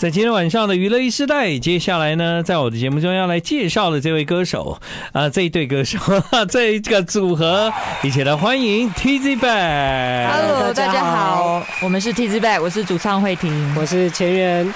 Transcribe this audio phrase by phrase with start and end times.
[0.00, 4.80] 在今天晚上的娱乐一时代，接下来呢，在我的节目中要来介绍的这位歌手
[5.12, 5.98] 啊、呃，这一对歌手，
[6.48, 7.70] 这一个组合，
[8.02, 10.32] 一起来欢迎 Tizzy Bac。
[10.32, 14.72] Hello，大家好，我们是 Tizzy Bac，我是主唱慧婷，我是千元。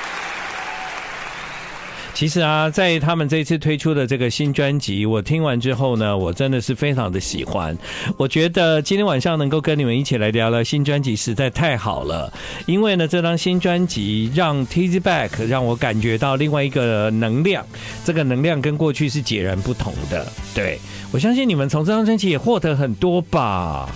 [2.14, 7.76] 其实啊，在他们这次推出的这个新专辑，我听完之后呢，我真的是非常的喜欢。
[8.16, 12.32] 我觉得今天晚上能够跟你们一起来聊聊新专辑，实在太好了。
[12.66, 17.66] 因为呢，这张新专辑让 t z Back 让我感觉到另外一个能量，
[18.04, 20.24] 这个能量跟过去是截然不同的。
[20.54, 20.78] 对，
[21.12, 23.88] 我相信你们从这张专辑也获得很多吧。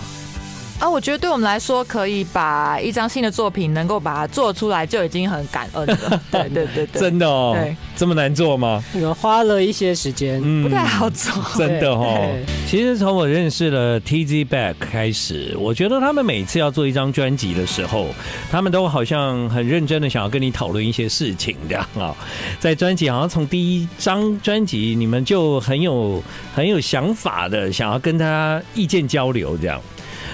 [0.79, 6.21] 啊，我觉得对我们来说，可以把一张新的作品能够把它做出来，就已经很感恩了。
[6.31, 8.81] 对对对对，真的哦，对，这么难做吗？
[8.93, 12.29] 我花了一些时间，嗯，不太好做，真的哦。
[12.65, 18.07] 其实从我认识了 Tizzy Bac 开始，我觉得他们每次要做一张专辑的时候，
[18.49, 22.15] 他们都好像很认真的想要跟你讨论一些事情，这样啊。
[22.57, 26.23] 在专辑好像从第一张专辑，你们就很有
[26.55, 29.81] 很有想法的，想要跟他意见交流这样。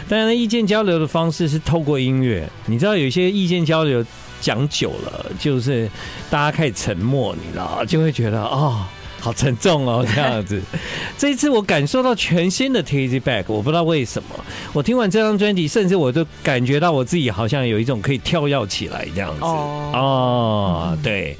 [0.07, 2.47] 当然，意见交流的方式是透过音乐。
[2.67, 4.05] 你知道，有些意见交流
[4.39, 5.89] 讲久了，就是
[6.29, 8.85] 大家开始沉默，你知道，就会觉得哦，
[9.19, 10.61] 好沉重哦，这样子。
[11.17, 14.29] 这一次我感受到全新的 Tizzy Back，我不知道为什么。
[14.73, 19.41] 我听完这张专辑，甚至我都感觉到我自己好像有一种可以跳跃起来这样子。
[19.41, 21.35] 哦，对。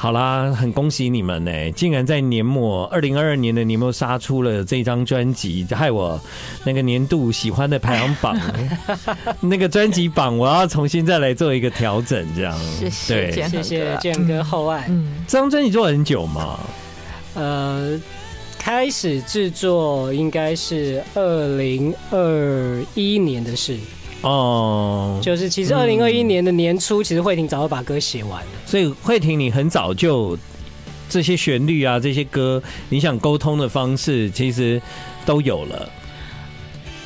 [0.00, 1.70] 好啦，很恭喜你们呢！
[1.72, 6.18] 竟然在年末二零二二年的年末杀出了这张专辑，害我
[6.64, 8.34] 那个年度喜欢的排行榜，
[9.40, 12.58] 那个专辑榜，我要重新再来做一个调整，这样。
[12.78, 14.86] 谢谢，对，谢谢建哥厚爱。
[14.88, 16.58] 嗯，这张专辑做很久吗？
[17.34, 18.00] 呃，
[18.58, 23.76] 开始制作应该是二零二一年的事。
[24.22, 28.52] 哦，就是其实二零二一年的年初，其实慧婷早就把歌写完了。
[28.66, 30.36] 所以慧婷，你很早就
[31.08, 34.80] 这些旋律啊，这些歌，你想沟通的方式，其实
[35.24, 35.88] 都有了。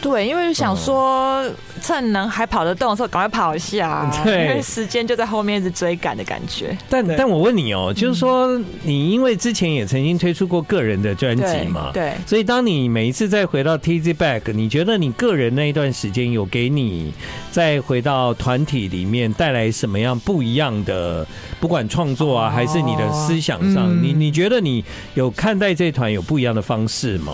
[0.04, 1.42] 对，因为想说
[1.80, 4.06] 趁能还跑得动的时候，赶快跑一下。
[4.22, 6.76] 对，因为时间就在后面一直追赶的感觉。
[6.90, 17.14] 但但我问你哦，就是说你因为之前也曾经推出过个人的专辑嘛，对，所以当你每一次再回到 Tizzy Back，你觉得你个人那一段时间有给你
[17.50, 21.26] 再回到团体里面带来什么样不一样的？
[21.60, 24.84] 不管创作啊，还是你的思想上，你你觉得你
[25.14, 27.32] 有看待这团有不一样的方式吗？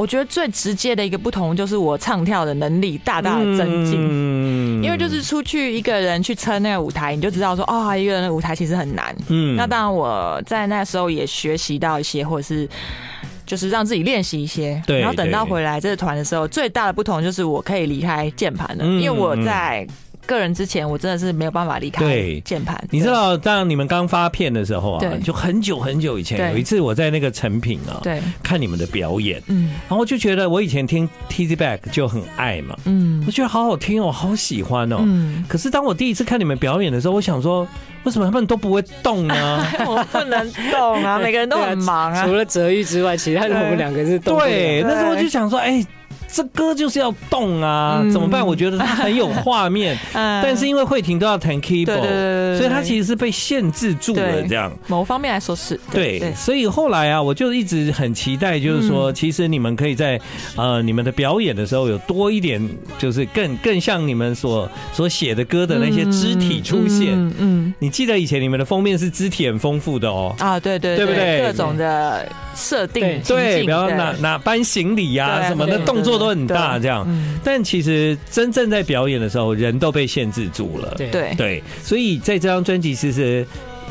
[0.00, 9.14] 我觉得最直接的一个不同就是我唱跳的能力大大的增进，嗯，因为就是出去一个人去撑那个舞台，你就知道说，哦，一个人的舞台其实很难。
[9.28, 12.66] 嗯，那当然我在那时候也学习到一些，或者是
[13.44, 14.82] 就是让自己练习一些。
[14.86, 19.86] 对，然后等到回来这个团的时候，最大的不同就是我可以离开键盘了，因为我在。
[20.30, 22.04] 个人之前我真的是没有办法离开
[22.44, 22.82] 键盘。
[22.90, 35.44] 你知道，当你们刚发片的时候啊，就很久很久以前，有一次我在那个成品啊，对，看你们的表演，嗯，然后我就觉得我以前听 Tizzy Back 就很爱嘛，嗯，我觉得好好听哦，好喜欢哦，嗯。
[35.48, 37.66] 可是当我第一次看你们表演的时候，我想说，
[38.04, 39.66] 为什么他们都不会动呢？
[39.86, 44.38] 我不能动 啊，每个人都很忙啊，除了泽玉之外，其他的我们两个是动。
[44.38, 45.84] 对，那时候我就想说，哎。
[46.32, 48.46] 这歌就是要动啊，怎么办？
[48.46, 54.42] 我觉得它很有画面， 但是因为慧婷都要弹 keyboard，所以它其实是被限制住了。
[54.48, 56.32] 这样，某方面来说是对。
[56.34, 60.20] 所以后来啊，我就一直很期待，就是说，其实你们可以在
[60.56, 62.66] 呃你们的表演的时候有多一点，
[62.98, 67.08] 就是更更像你们所所写的歌的那些肢体出现。
[67.38, 70.34] 嗯，你记得以前你们的封面是肢体很丰富的哦。
[70.38, 71.42] 啊，对对对，对不对？
[71.42, 76.18] 各种的设定，对，比方哪哪搬行李呀什么的动作。
[76.20, 77.06] 都很大，这样，
[77.42, 80.94] 但其实真正在表演的时候，人都被限制住了。
[80.98, 83.46] 对对，所以在这张专辑，其实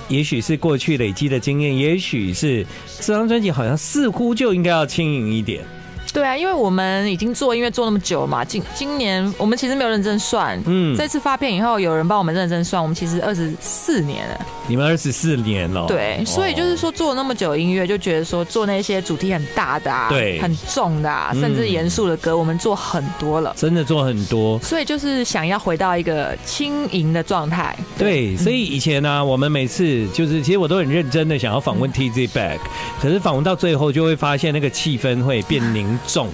[0.10, 2.64] 也许是过去累积的经验，也许是
[3.00, 5.64] 这张专辑好像似乎就应该要轻盈一点。
[6.12, 10.60] 对啊，因为我们已经做音乐做那么久嘛，今今年我们其实没有认真算。
[10.66, 14.46] 嗯，这次发片以后，有人帮我们认真算，我们其实二十四年了。
[14.68, 15.86] 你们二十四年了。
[15.88, 23.54] 对，所以就是说做了那么久音乐，就觉得说做那些主题很大的啊，对，很重的啊，甚至严肃的歌，我们做很多了。
[23.58, 24.60] 真的做很多。
[24.60, 27.76] 所以就是想要回到一个轻盈的状态。
[27.98, 32.60] 对，所以以前呢、啊，我们每次就是其实我都很认真的想要访问 Tizzy Bac，
[33.02, 35.99] 可是访问到最后就会发现那个气氛会变凝。
[36.08, 36.30] 重，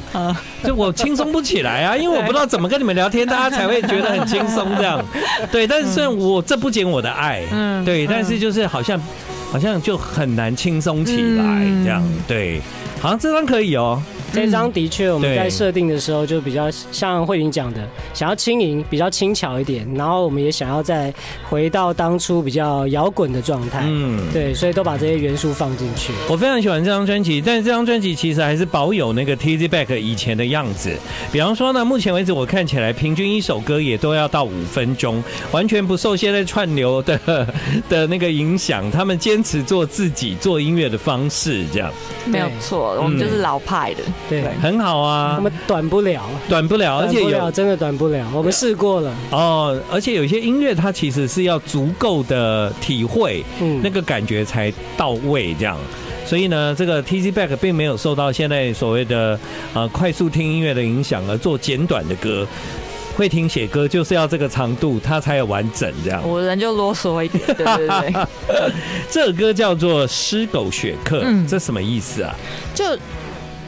[0.63, 5.03] 就我轻松不起来啊， 因为我不知道怎么跟你们聊天，大家才会觉得很轻松这样。
[5.51, 8.99] 对，但是虽然我这不减我的爱，嗯，对，但是就是好像
[9.51, 12.03] 好像就很难轻松起来这样。
[12.27, 12.61] 对，
[13.01, 14.01] 好像这张可以哦。
[14.35, 21.13] 这张的确我们在设定的时候就比较像慧玲讲的，想要轻盈，比较轻巧一点，然后我们也想要再
[21.49, 23.83] 回到当初比较摇滚的状态。
[23.85, 26.11] 嗯，对，所以都把这些元素放进去。
[26.29, 30.93] 我非常喜欢这张专辑，但是这张专辑其实还是保有那个 Tizzy Back 以前的样子。
[31.31, 37.19] 比方说呢，目前为止我看起来平均一首歌也都要到五分钟，完全不受现在串流的
[37.87, 38.89] 的那个影响。
[38.91, 41.91] 他们坚持做自己做音乐的方式，这样
[42.25, 42.95] 没有错。
[43.01, 45.35] 我们就是老派的，对，很好啊。
[45.37, 48.27] 我们短不了，短不了，而且有真的短不了。
[48.33, 55.77] 我们试过了哦，而且有些音乐它其实是要足够的体会，嗯，那个感觉才到位，这样。
[56.25, 59.39] 所以呢，这个 Tizzy Bac 并没有受到现在所谓的
[59.75, 62.47] 呃快速听音乐的影响而做简短的歌。
[63.15, 66.27] 会听写歌就是要这个长度，它才有完整这样。
[66.27, 68.13] 我人就啰嗦一点，对对对。
[69.09, 72.35] 这首歌叫做《湿狗雪客》，嗯，这什么意思啊？
[72.73, 72.83] 就。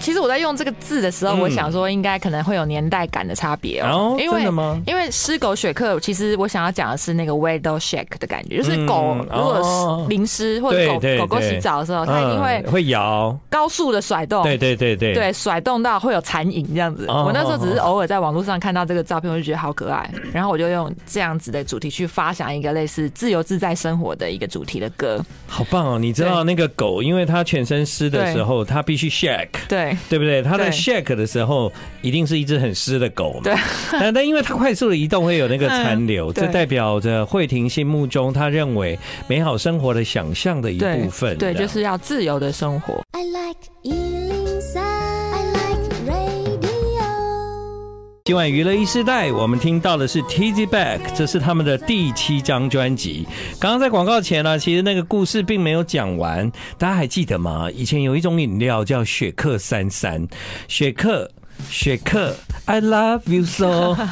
[0.08, 4.16] 其实我在用这个字的时候，我想说应该可能会有年代感的差别哦。
[4.18, 4.42] 因为
[4.86, 14.44] 因为湿狗雪克，其实我想要讲的是那个 wet dog shake 的感觉，就是狗如果淋湿或者狗狗狗洗澡的时候，它一定会会摇高速的甩动。
[14.44, 17.06] 对对对对，对甩动到会有残影这样子。
[17.10, 25.22] 我那时候只是偶尔在网络上看到这个照片，我就觉得好可爱，然后我就用这样子的主题去发想一个类似自由自在生活的一个主题的歌。
[25.48, 26.00] 好棒哦！
[26.00, 29.50] 你知道那个狗，因为它全身湿的时候，它必须 shake。
[29.68, 29.97] 对。
[30.10, 30.42] 对不对？
[30.42, 31.72] 它在 shake 的时候，
[32.02, 33.42] 一定是一只很湿的狗嘛。
[33.44, 33.56] 对。
[33.92, 38.98] 但但因为它快速的移动，会有那个残留，这代表着慧婷心目中他认为
[39.28, 41.38] 美好生活的想象的一部分。
[41.38, 43.02] 对，就是要自由的生活。
[43.12, 44.17] I like
[48.28, 53.26] 今晚娱乐一世代，我们听到的是 Tizzy Back，这是他们的第七张专辑。
[53.58, 57.72] 刚刚在广告前呢，其实那个故事并没有讲完，大家还记得吗？
[57.74, 60.28] 以前有一种饮料叫雪克三三，
[60.68, 61.32] 雪克。
[61.70, 63.96] 雪克，I love you so。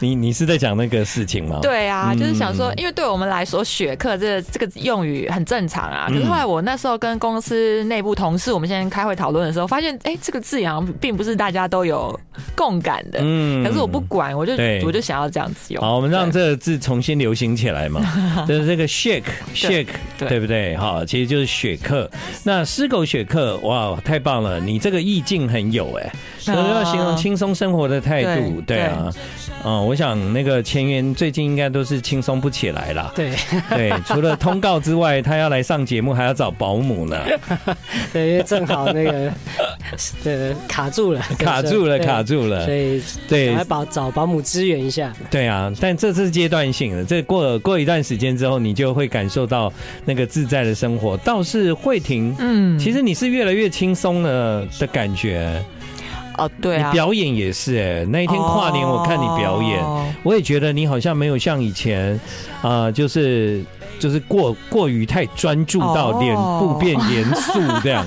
[0.00, 1.60] 你你是在讲那个事情吗？
[1.62, 6.06] 对啊，就是想说，因为对我们来说，雪克这个这个用语很正常啊。
[6.08, 12.18] 可是后来我那时候跟公司内部同事，我们现在开会讨论的时候，发现，哎，这个字好像并不是大家都有
[12.54, 13.20] 共感的。
[13.22, 13.64] 嗯。
[13.64, 14.52] 可是我不管，我就
[14.84, 15.82] 我就想要这样子用。
[15.82, 18.02] 好，我们让这个字重新流行起来嘛。
[18.46, 19.88] 就是这个 shake shake，
[20.18, 20.76] 对不对？
[20.76, 22.10] 好，其实就是雪克。
[22.44, 24.60] 那狮狗雪克，哇，太棒了！
[24.60, 25.35] 你这个意境。
[25.48, 26.12] 很有哎，
[26.54, 29.10] 所以要形容轻松生活的态度，对啊，
[29.64, 33.32] 嗯，我想那个前缘最近应该都是轻松不起来了，对。
[33.70, 37.18] 对，除了通告之外，他要来上节目还要找保姆呢，
[38.12, 39.32] 对，因为正好那个
[40.22, 49.72] 对卡住了，卡住了，卡住了，所以对，来保找保姆支援一下，对啊，但这是阶段性的，这过了过一段时间之后，你就会感受到
[50.04, 51.16] 那个自在的生活。
[51.18, 55.62] 倒是慧婷，嗯，其实你是越来越轻松了的感觉。
[56.36, 59.82] 哦，对啊，你表演也是哎，那一天跨年我看你表演，
[60.22, 62.18] 我也觉得你好像没有像以前，
[62.62, 63.64] 啊，就是
[63.98, 68.06] 就是过过于太专注到脸部变严肃这样。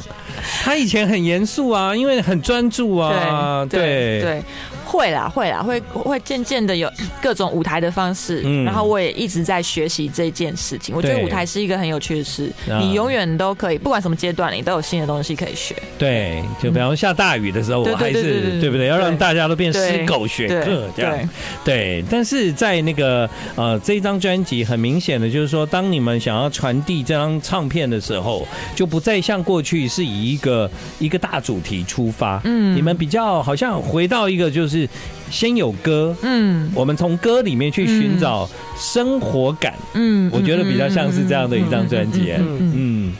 [0.63, 4.43] 他以前很严肃啊，因为很专注啊，对对。
[4.89, 6.91] 会啦，会啦，会会渐渐的有
[7.21, 10.95] 各种舞台的方式，嗯，然后我也一直在学习这件事情。
[10.95, 15.75] 我觉得舞台是一个很有趣的事，你永远都可以，不管什么阶段，你都有新的东西可以学。
[15.99, 18.87] 对，就比方说下大雨的时候，我还是对不对？
[18.87, 21.29] 要让大家都变湿狗学课这样。
[21.63, 34.78] 对，但是在那个呃这一张专辑，很明显的就是说，当你们想要传递这张唱片的时候，就不再像过去是以一个一个大主题出发，嗯，你们比较好像回到一个就是。
[34.79, 34.89] 是
[35.31, 43.13] 先有歌，嗯，我们从歌里面去寻找生活感，嗯，我觉得比较像是这样的一张专辑，嗯，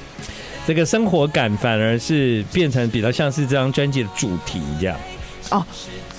[0.65, 4.97] 这个生活感反而是变成比较像是这张专辑的主题这样，
[5.51, 5.65] 哦。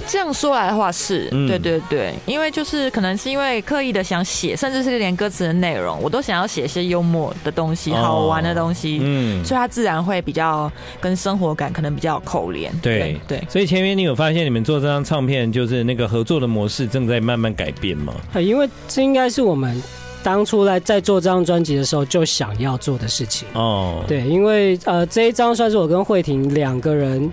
[0.09, 12.73] 这样说来的话是，对对对，因为就是可能是因为刻意的想写，甚至是连歌词的内容，我都想要写一些幽默的东西，好玩的东西，嗯，所以它自然会比较跟生活感可能比较有扣连。
[12.81, 18.15] 对对，所以前面你有发现你们做这张唱片，就是那个合作的模式正在慢慢改变吗？
[18.35, 19.83] 因为这应该是我们
[20.23, 24.03] 当初来在做这张专辑的时候就想要做的事情哦。
[24.09, 27.31] 对，因为呃这一张算是我跟慧婷两个人。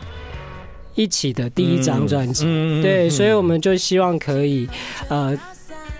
[0.98, 2.44] 一起的第一张专辑，
[2.82, 4.68] 对，所以我们就希望可以，
[5.08, 5.38] 呃，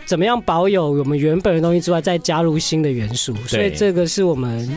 [0.06, 4.68] 怎么样保有我们原本的东西之外，再加入新的元素，所以这个是我们。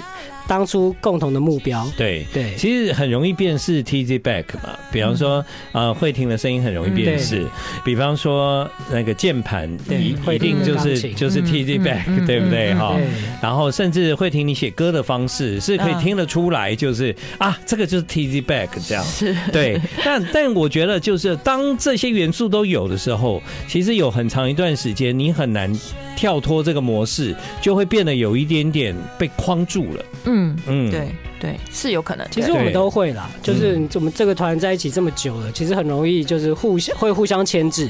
[0.51, 4.77] 当初共同的目标，对对，其实很容易辨识 TZ Back 嘛。
[4.91, 7.47] 比方说，呃，慧婷的声音很容易辨识。
[7.85, 12.99] 比方说，那个键盘一一定就是就是 TZ Back，对不对哈？
[13.41, 19.05] 然后甚至慧婷你写歌的方式是可以听得出来，就是啊，这个就是 TZ Back 这样。
[19.05, 19.81] 是，对。
[20.05, 25.73] 但但我觉得，就是当这些元素都有的时候，其实有很长一段时间你很难
[26.21, 30.05] 跳脱这个模式，就会变得有一点点被框住了。
[30.25, 30.55] 嗯。
[30.67, 31.09] 嗯嗯，对
[31.41, 32.27] 对，是有可能。
[32.31, 37.89] 其实我们都会啦，就是我们这个团在一起这么久了，其实很容易就是互相会互相牵制。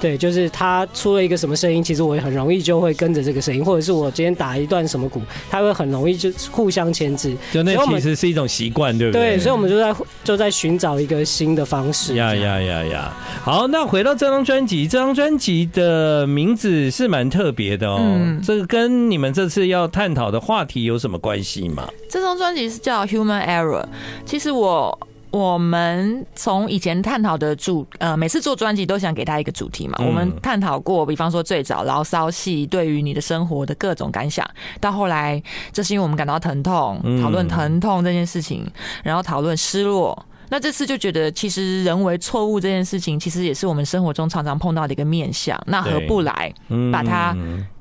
[0.00, 7.36] 对，就是他出了一个什么声音，其实我也很容易就会跟着这个声音，或者是我今天打一段什么鼓，他会很容易就互相牵制。
[7.52, 9.36] 就那其实是一种习惯，对不对？
[9.36, 12.14] 对，所以我们就在就在寻找一个新的方式。
[12.14, 13.16] 呀呀呀呀！
[13.42, 17.98] 好，那回到这张专辑，这张专辑的名字是蛮特别的哦。
[18.00, 21.88] 嗯，这个跟你们这次要探讨的话题有什么关系吗？
[22.10, 23.82] 这张专辑是叫《Human Error》。
[24.24, 24.98] 其实我。
[25.36, 29.98] 我们从以前探讨的主呃，每次做专辑都想给他一个主题嘛。
[29.98, 34.48] 我们探讨过，比方说最早牢骚系对于你的生活的各种感想，
[34.80, 38.66] 到后来这是因为我们感到疼痛，讨论疼痛这件事情，
[39.02, 40.26] 然后讨论失落。
[40.48, 45.60] 那这次就觉得，其实人为错误这件事情，其实也是我们生活中常常碰到的一个面相。
[45.66, 46.52] 那何不来
[46.92, 47.36] 把它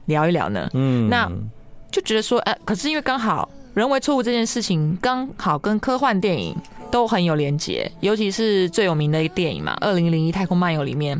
[0.05, 0.67] 聊一聊呢？
[0.73, 1.31] 嗯，那
[1.91, 6.55] 就觉得说，呃，可是因为刚好人为错误这件事情刚好跟科幻电影。
[6.91, 11.19] 都很有连结，尤其是最有名的一个电影嘛，《二零零一太空漫游》里面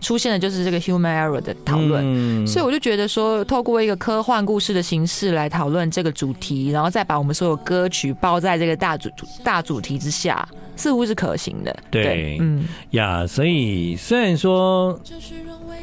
[0.00, 9.10] 出现的就是这个 human error 的讨论，嗯、所以我就觉得说，透过一个科幻故事的形式来讨论这个主题，然后再把我们所有歌曲包在这个大主
[9.42, 11.76] 大主题之下，似乎是可行的。
[11.90, 15.00] 对，对嗯呀，所以虽然说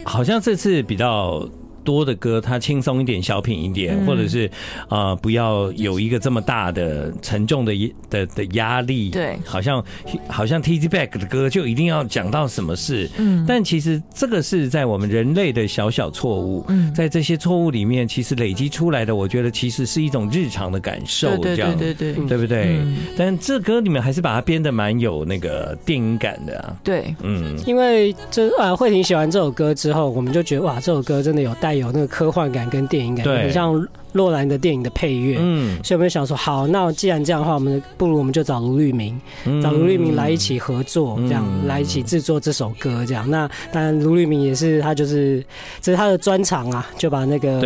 [0.06, 1.46] 好像这次比较。
[1.84, 4.48] 多的歌，它轻松一点，小品一点，或者是
[4.88, 7.74] 啊、呃，不要有一个这么大的沉重的
[8.10, 9.10] 的的压力。
[9.10, 9.84] 对，好像
[10.28, 13.10] 好像 TZ Back 的歌就一定要讲到什么事。
[13.18, 16.64] 嗯，但其实这个是在我们人类的小小错误。
[16.70, 21.38] 嗯，在这些错误里面，其实累积出来的，我觉得其实是一种日常的感受。
[21.38, 22.80] 这样，对对对对，对不对？
[23.18, 26.74] 但这歌里面还是把它编的蛮有那个电影感的啊。
[26.82, 31.73] 对，嗯，因为这啊，慧婷写完这首歌之后，我们就觉得哇，这首歌真的有带。
[31.76, 35.38] 有那个科幻感跟电影感，很像诺兰的电影的配乐。
[35.40, 39.20] 嗯，所以我们就想说，好，那既然这样的话，我们不如我们就找卢律铭，
[39.62, 43.06] 找卢律明来一起合作，这样来一起制作这首歌。
[43.06, 45.44] 这样，那当然卢律明也是他就是
[45.82, 47.62] 这是他的专长啊，就把那个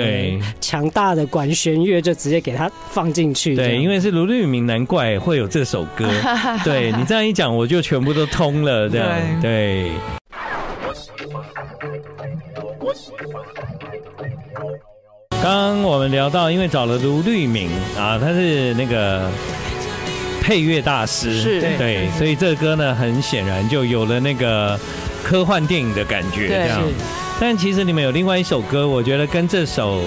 [0.62, 3.56] 强大的管弦乐就直接给他放进去。
[3.56, 6.10] 对，因为是卢律明，难怪会有这首歌。
[6.64, 8.90] 对，你这样一讲，我就全部都通了。
[8.90, 9.10] 这样，
[9.42, 9.92] 对。
[13.18, 13.77] 刚
[15.42, 19.30] 刚我们聊到，因为找了卢律明啊，他是那个
[20.42, 21.62] 配乐大师，是。
[21.78, 24.78] 对，所以这个歌呢，很显然就有了那个
[25.24, 26.82] 科幻电影的感觉，这样。
[27.40, 30.02] 但其实你们有另外一首歌，我觉得跟这首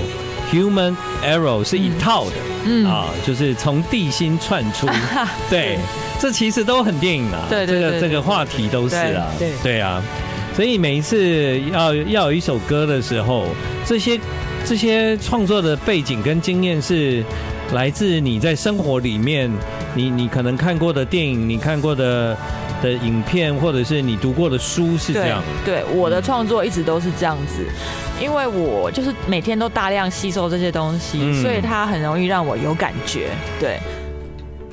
[0.53, 2.33] 《Human Arrow》是一套的，
[2.65, 2.85] 嗯。
[2.87, 4.89] 啊，就是从地心窜出，
[5.49, 5.79] 对，
[6.19, 9.81] 这其实都很电影啊，对，这个这个话题都是啊，对对。
[9.81, 10.03] 啊，
[10.57, 13.47] 所以每一次要要有一首歌的时候，
[13.87, 14.19] 这些。
[14.71, 17.25] 这些创作的背景跟经验是
[17.73, 19.51] 来自你在生活里面，
[19.97, 22.39] 你你可能看过的电影，你看过的
[22.81, 25.43] 的影片，或者是你读过的书，是这样。
[25.65, 27.67] 对，对，我的创作一直都是这样子，
[28.23, 33.31] 因为我就是每天都大量吸收这些东西，嗯、所以它很容易让我有感觉。
[33.59, 33.77] 对。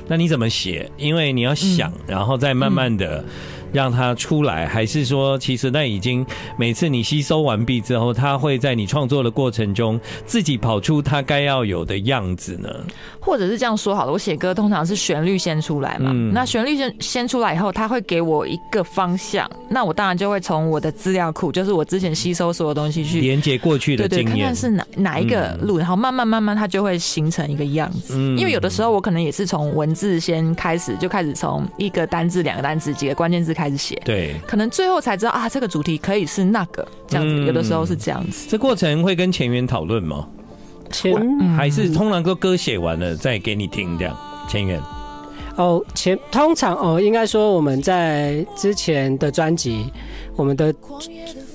[0.06, 0.88] 那你怎么写？
[0.96, 3.24] 因为你要想，嗯、然后再慢慢的。
[3.72, 6.24] 让它出来，还是说，其实那已经
[6.56, 12.68] 每次你吸收完毕之后，它会在你创作的过程中自己跑出它该要有的样子呢？
[13.20, 28.14] 或者是这样说好了，我写歌通常是旋律先出来嘛，嗯、那旋律先先出来以后，它会给我一个方向，那我当然就会从我的资料库，就是我之前吸收所有东西去连接过去的经验，对对，看看是哪哪一个路，嗯、然后慢慢慢慢它就会形成一个样子。
[28.16, 33.57] 嗯、因为有的时候我可能也是从文字先开始，就开始从一个单字、两个单字、几个关键字。
[33.58, 38.46] 开始写，对，可能最后才知道啊，这个主题可以是那个这样子，有的时候是这样子。
[38.48, 40.28] 这过程会跟前缘讨论吗？
[40.92, 41.12] 前
[41.56, 44.16] 还是通常都歌写完了再给你听这样？
[44.48, 44.80] 前缘
[45.56, 49.92] 哦，前通常哦，应该说我们在之前的专辑，
[50.36, 50.72] 我们的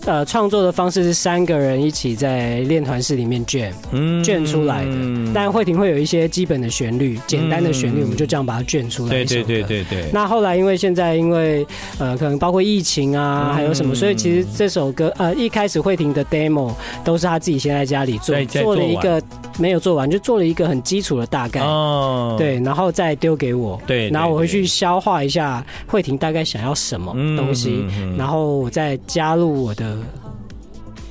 [0.06, 4.92] 呃创作的方式是三个人一起在练团室里面卷，嗯，卷出来的。
[5.34, 9.12] 但慧婷会有一些基本的旋律，简单的旋律，我们就这样把它卷出来。
[9.12, 10.10] 对对对对对。
[10.12, 11.66] 那后来因为现在因为
[11.98, 19.22] 呃可能包括疫情啊，还有什么，所以其实这首歌呃一开始慧婷的 demo 都是她自己先在家里做，做了一个
[19.58, 21.62] 没有做完，就做了一个很基础的大概。
[21.62, 22.36] 哦。
[22.38, 23.82] 对，然后再丢给我。
[23.88, 24.10] 对。
[24.10, 27.84] 然后我会去消化一下慧婷大概想要什么东西，
[28.18, 29.93] 然后我再加入我的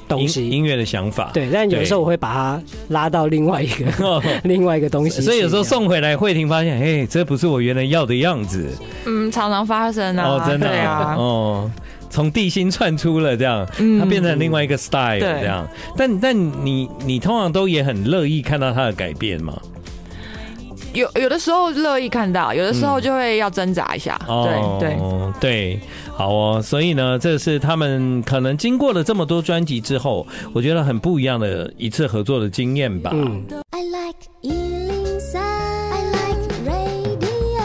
[0.09, 1.31] 东西，音乐的想法。
[1.33, 8.69] 对，但有时候我会把它拉到另外一个 另外一个东西，所以有时候送回来，慧婷发现，哎，这不是我原来要的样子。
[9.07, 10.25] 嗯，常常发生啊。
[10.25, 11.15] 哦，真的啊。
[11.17, 11.71] 哦，
[12.11, 13.67] 从地心窜出了这样，
[13.99, 15.67] 它变成另外一个 style 这样。
[15.97, 19.59] 但但你你通常都也很乐意看到它的改变吗？
[20.93, 24.21] 有有的时候乐意看到，有的时候就会要挣扎一下。
[24.29, 25.01] 嗯、对对
[25.41, 25.81] 对，
[26.23, 26.63] 好哦。
[26.63, 33.11] 所以呢，这是他们可能经过了这么多专辑之后，我觉得很不一样的一次合作的经验吧。
[33.13, 33.43] 嗯。
[33.71, 37.63] I like 103, I like radio。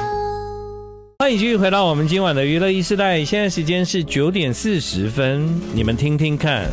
[1.20, 6.66] 欢迎继续回到我们今晚的娱乐一时代，现在时间是九点四十分，你们听听看。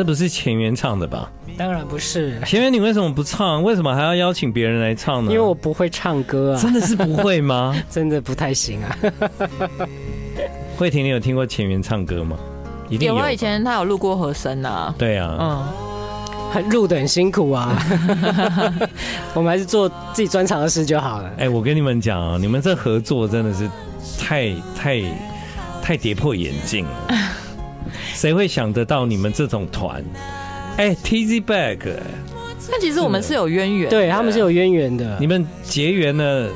[0.00, 1.30] 这不是前缘唱的吧？
[1.58, 2.40] 当然不是。
[2.46, 3.62] 前缘，你为什么不唱？
[3.62, 5.30] 为什么还要邀请别人来唱呢？
[5.30, 6.56] 因为我不会唱歌啊！
[6.58, 7.76] 真的是不会吗？
[7.90, 8.96] 真的不太行啊！
[10.78, 12.38] 慧婷，你有听过前缘唱歌吗？
[12.88, 13.14] 一定有。
[13.14, 14.94] 啊，以前他有录过和声啊。
[14.96, 15.68] 对啊，嗯，
[16.50, 17.76] 很录的很辛苦啊。
[19.36, 21.30] 我们还是做自己专长的事就好了。
[21.36, 23.68] 哎，我跟你们讲啊，你们这合作真的是
[24.18, 25.02] 太太
[25.82, 26.90] 太跌破眼镜了。
[28.14, 30.04] 谁会想得到你们这种团？
[30.76, 31.78] 哎，Tizzy Bac，
[32.70, 35.16] 但其实我们是有渊源，对他们是有渊源的。
[35.20, 36.48] 你们结缘了，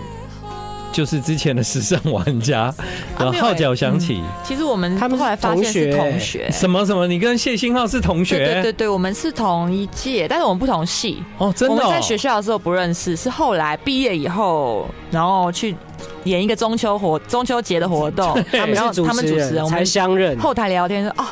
[0.92, 2.72] 就是之前的时尚玩家，
[3.18, 4.22] 然后号角响起。
[4.42, 7.06] 其实我们他们后来发现是同学，什么什么？
[7.06, 8.46] 你跟谢欣浩是同学？
[8.46, 11.22] 对对对，我们是同一届，但是我们不同系。
[11.38, 11.74] 哦，真的？
[11.74, 15.76] 我们在学校的时候不认识，是后来毕业以后，然后去。
[16.24, 20.38] 演一个中秋活中秋节的活动， 他们是主持人，才相认。
[20.38, 21.24] 后台聊天说：“哦，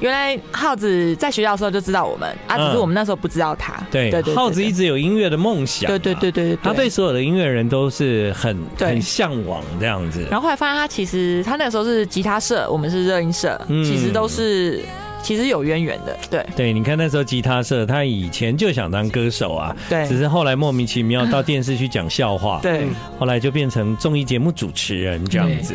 [0.00, 5.88] 原来耗子在学校的时候就知道我们啊，只是我们那时候不知道他。”对对对，浩子一直有音乐的梦想。
[5.88, 10.26] 对对对对，他对所有的音乐人都是很很向往这样子。
[10.30, 14.84] 然后后来发现他其实他那个时候是吉他社，我们是热音社，其实都是。
[15.26, 16.46] 其实有渊源的，对。
[16.54, 22.86] 对，你看那时候吉他社，他以前就想当歌手啊，对，只是后来莫名其妙到电视去讲笑话，对，
[23.18, 25.74] 后来就变成综艺节目主持人这样子。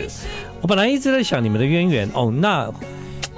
[0.62, 2.72] 我本来一直在想你们的渊源哦，那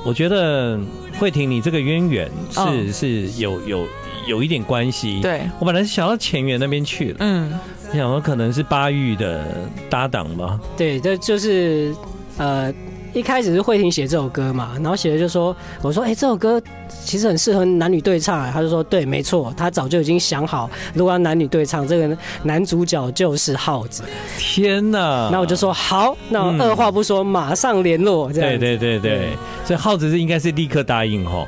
[0.05, 0.79] 我觉得
[1.17, 3.87] 慧婷，你这个渊源是、哦、是有有
[4.27, 10.61] 有一点关系，对，我本来是想到前缘那边去了，嗯，我想说可能是巴玉的搭档吗？
[10.77, 11.91] 对，这就是
[12.37, 12.71] 呃。
[13.13, 16.61] 一开始是慧婷写这首歌嘛，然后写的就说，我说，哎、欸，这首歌
[17.05, 24.03] 其实很适合男女对唱，他就说，对，没错，他早就已经想好，如果要男女对唱，这个男主角就是浩子。
[24.37, 25.29] 天哪！
[25.31, 28.33] 那我就说好，那我二话不说，马上联络。
[28.33, 29.29] 这样、嗯、对对对对，
[29.63, 31.47] 所以浩子是应该是立刻答应哦，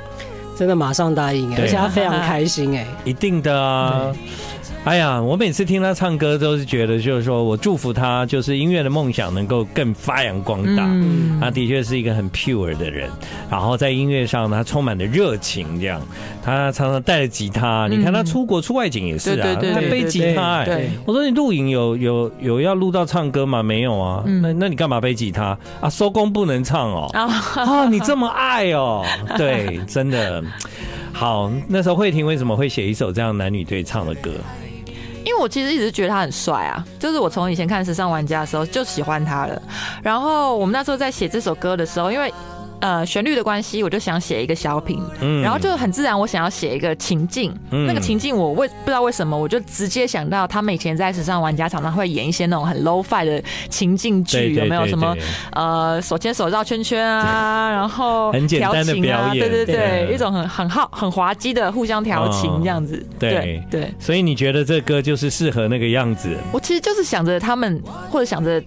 [0.56, 4.14] 真的马上答应，而且他非常开心哎， 一定的啊。
[4.86, 10.84] 哎呀，我每次听他唱歌都是觉得，就是说我祝福他，就是音乐的梦想能够更发扬光大。
[10.86, 13.10] 嗯，他的确是一个很 pure 的人，
[13.50, 15.80] 然后在音乐上，他充满了热情。
[15.82, 16.00] 这样，
[16.44, 20.58] 他常常带着吉他，你看他出国出外景也是啊，他背吉他。
[20.60, 23.64] 哎，我说你录影有有有要录到唱歌吗？
[23.64, 24.24] 没有啊。
[24.28, 25.90] 那那你干嘛背吉他啊？
[25.90, 27.10] 收工不能唱哦。
[27.12, 29.04] 啊，你这么爱哦？
[29.36, 30.44] 对，真的。
[31.12, 34.30] 好，那时候慧婷为什么会写一首这样男女对唱的歌？
[35.26, 39.62] 因为我其实一直觉得他很帅啊，就是我从以前看《时尚玩家》的时候就喜欢他了。
[40.02, 42.34] 然后我们那时候在写这首歌的时候，因为。
[42.82, 55.16] 呃，旋律的关系，我就想写一个小品，嗯，然后就很自然，我想要写一个情境，嗯，那个情境我为不知道为什么，我就直接想到他们以前在时尚玩家常常会演一些那种很 low fi 的情境剧，有没有什么
[55.54, 66.30] 呃手牵手绕圈圈啊，然后很简单的表演，对对对，一种很很好很滑稽的互相调情这样子，对对，所以你觉得这歌就是适合那个样子？
[66.52, 68.62] 我其实就是想着他们，或者想着。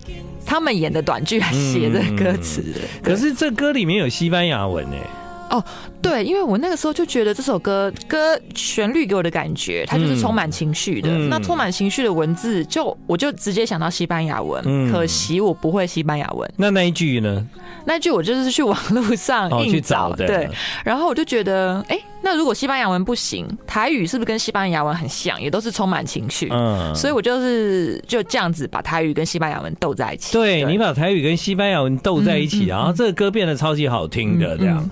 [0.48, 2.64] 他们演的短剧还写的歌词，
[3.02, 5.27] 可是这歌里面有西班牙文哎。
[5.50, 5.62] 哦，
[6.00, 11.10] 对，因为我那个时候就觉得这首歌歌旋律给我的感觉，它就是充满情绪的。
[11.10, 14.92] 那充满情绪的文字，就我就直接想到西班牙文。
[14.92, 16.50] 可惜我不会西班牙文。
[16.56, 17.46] 那那一句呢？
[17.84, 20.26] 那一句我就是去网络上硬找的。
[20.26, 20.48] 对，
[20.84, 21.98] 然后我就觉得，哎。
[22.20, 26.48] 那如果西班牙文不行，台语是不是跟西班牙文很像，也都是充满情绪？
[26.50, 30.32] 嗯，所以我就是就这样子把台语跟西班牙文斗在一起。
[30.32, 34.90] 对，对你把台语跟西班牙文斗在一起，嗯、然后这个歌变得超级好听的，这样。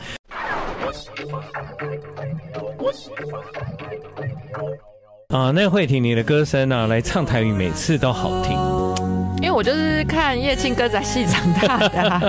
[5.29, 8.57] 啊，那慧婷你的歌声啊，来唱台语每次都好听。
[9.43, 12.23] 因为我就是看叶青歌仔戏长大的、啊，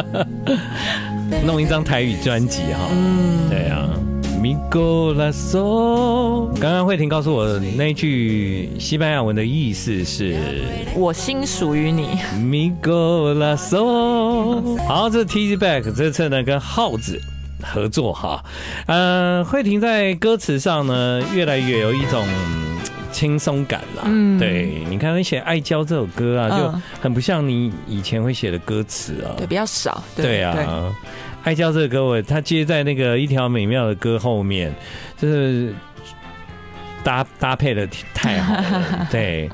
[1.46, 2.80] 弄一张台语专辑哈。
[2.92, 3.90] 嗯，对啊。
[4.40, 10.38] Amigo lazo，刚刚慧婷告诉我那一句西班牙文的意思是
[10.96, 12.20] “我心属于你”。
[12.38, 17.20] Amigo lazo，好，这是 Tizzy Bac，这次呢跟耗子
[17.64, 18.44] 合作哈。
[18.88, 22.28] 嗯、呃，慧婷在歌词上呢越来越有一种
[23.12, 24.04] 轻松感啦。
[24.06, 29.34] 嗯，对，你看你写《爱娇》这首歌啊，就很不像你以前会写的歌词啊。
[29.38, 30.04] 对，比较少。
[30.16, 30.54] 对，对啊。
[30.56, 30.66] 对
[31.44, 34.74] 爱娇这个歌，我他接在那个一条美妙的歌后面，
[35.18, 35.74] 就是
[37.06, 39.08] 搭搭配的太好了。
[39.10, 39.50] 对，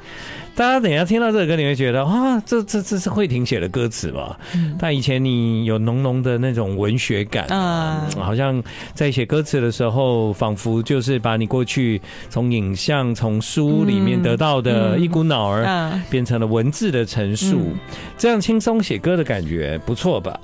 [0.56, 4.40] 大家等一下听到这个歌，你会觉得啊，这这这是慧婷写的歌词吧？
[4.54, 8.62] 嗯，但以前你有浓浓的那种文学感，嗯，好像
[8.94, 17.72] 在写歌词的时候，仿佛就是把你过去从影像、从书里面得到的一股脑儿，变成了文字的陈述，
[18.16, 20.40] 这样轻松写歌的感觉不错吧？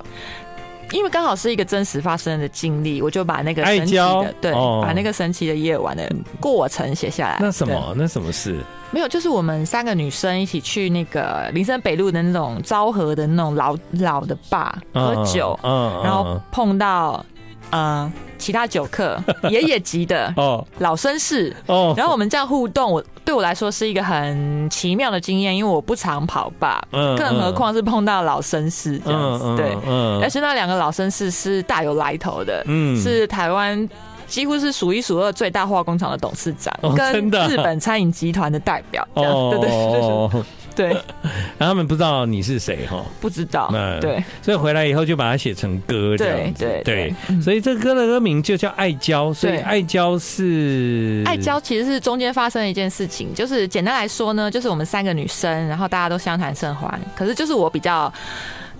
[0.92, 7.38] 因为刚好是一个真实发生的经历，我就把那个神奇的对，把那个神奇的夜晚的过程写下来。
[7.40, 7.94] 那什么？
[7.96, 8.58] 那什么事？
[8.92, 17.24] 没有，就是我们三个女生一起去那个林森北路的那种昭和的那种老老的坝喝酒，嗯，然后碰到。
[17.70, 33.88] 嗯，其他酒客 爷爷级的哦，老绅士哦，然后我们这样互动，我对我来说是一个很奇妙的经验，因为我不常跑吧，嗯，更何况是碰到老绅士这样子，对，嗯，而且那两个老绅士是大有来头的，嗯，是台湾
[34.26, 40.42] 几乎是数一数二最大化工厂的董事长，跟日本餐饮集团的代表，这样，对对对。
[40.74, 40.88] 对，
[41.58, 58.12] 然后他们不知道你是谁哈，不知道，嗯，对，所以回来以后就把它写成歌这样子，对对，对，所以这歌的歌名就叫《爱娇》，所以《爱娇》是《爱娇》，其实是中间发生了一件事情，就是简单来说呢，就是我们三个女生，然后大家都相谈甚欢，可是就是我比较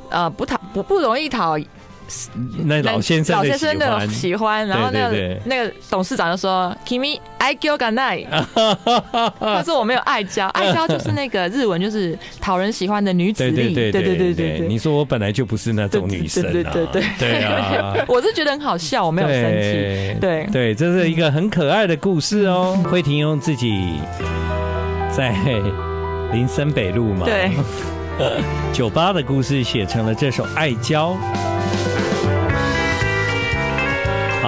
[0.08, 1.58] 呃不讨不不容易讨。
[2.64, 8.22] 那老先生，老先生的喜欢，然后那个那个董事长就说：“Kimi 爱娇敢奈。”
[9.38, 17.94] 他说：“我没有爱娇，爱娇就是那个日文，就是讨人喜欢的女子力。”对对对对对，你说我本来就不是那种女生，对对对对啊！
[18.08, 20.16] 我是觉得很好笑，我没有生气。
[20.20, 22.78] 对对，这是一个很可爱的故事哦。
[22.90, 24.00] 慧婷用自己
[25.10, 25.34] 在
[26.32, 27.50] 林森北路嘛，对，
[28.72, 31.12] 酒吧的故事写成了这首《爱娇》。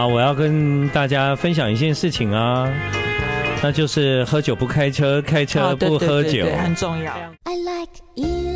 [0.02, 2.68] 好，我要跟大家分享一件事情啊，
[3.62, 7.12] 那就是喝酒不开车，开车不喝酒，很重要。
[7.44, 8.51] I like